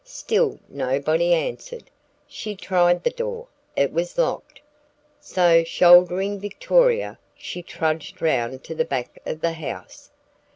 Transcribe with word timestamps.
Still 0.03 0.57
nobody 0.67 1.31
answered. 1.31 1.91
She 2.27 2.55
tried 2.55 3.03
the 3.03 3.11
door. 3.11 3.49
It 3.75 3.93
was 3.93 4.17
locked. 4.17 4.59
So 5.19 5.63
shouldering 5.63 6.39
Victoria, 6.39 7.19
she 7.37 7.61
trudged 7.61 8.19
round 8.19 8.63
to 8.63 8.73
the 8.73 8.83
back 8.83 9.19
of 9.27 9.41
the 9.41 9.53
house. 9.53 10.09